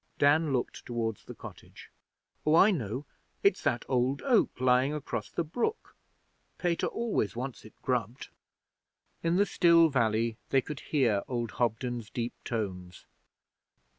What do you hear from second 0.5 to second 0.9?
looked